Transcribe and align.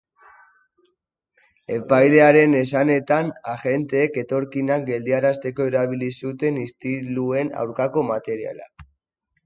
Epailearen 1.75 2.55
esanetan, 2.61 3.29
agenteek 3.53 4.19
etorkinak 4.23 4.89
geldiarazteko 4.91 5.71
erabili 5.73 6.11
zuten 6.25 6.61
istiluen 6.67 7.57
aurkako 7.65 8.09
materiala. 8.15 8.71